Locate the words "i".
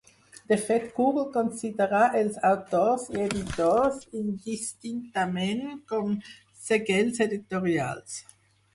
3.17-3.21